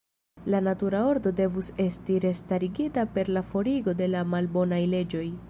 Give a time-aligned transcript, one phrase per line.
[0.51, 5.25] La natura ordo devus esti restarigita per la forigo de la malbonaj leĝoj.